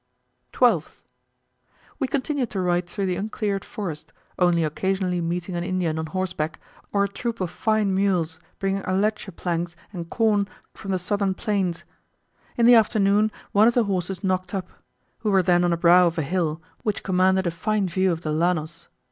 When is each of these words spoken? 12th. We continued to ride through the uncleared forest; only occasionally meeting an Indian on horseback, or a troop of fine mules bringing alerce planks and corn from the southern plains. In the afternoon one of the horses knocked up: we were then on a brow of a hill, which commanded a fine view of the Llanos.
12th. 0.53 1.03
We 1.99 2.07
continued 2.07 2.49
to 2.49 2.59
ride 2.59 2.87
through 2.89 3.05
the 3.05 3.17
uncleared 3.17 3.63
forest; 3.63 4.11
only 4.39 4.63
occasionally 4.63 5.21
meeting 5.21 5.55
an 5.55 5.63
Indian 5.63 5.99
on 5.99 6.07
horseback, 6.07 6.59
or 6.91 7.03
a 7.03 7.07
troop 7.07 7.39
of 7.39 7.51
fine 7.51 7.93
mules 7.93 8.39
bringing 8.57 8.81
alerce 8.85 9.29
planks 9.35 9.75
and 9.93 10.09
corn 10.09 10.47
from 10.73 10.89
the 10.89 10.97
southern 10.97 11.35
plains. 11.35 11.83
In 12.57 12.65
the 12.65 12.73
afternoon 12.73 13.31
one 13.51 13.67
of 13.67 13.75
the 13.75 13.83
horses 13.83 14.23
knocked 14.23 14.55
up: 14.55 14.69
we 15.21 15.29
were 15.29 15.43
then 15.43 15.63
on 15.63 15.71
a 15.71 15.77
brow 15.77 16.07
of 16.07 16.17
a 16.17 16.23
hill, 16.23 16.59
which 16.81 17.03
commanded 17.03 17.45
a 17.45 17.51
fine 17.51 17.87
view 17.87 18.11
of 18.11 18.21
the 18.23 18.31
Llanos. 18.31 18.87